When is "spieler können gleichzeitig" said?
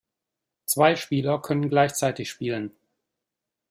0.95-2.27